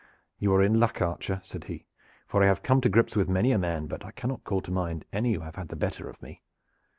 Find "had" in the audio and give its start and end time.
5.57-5.67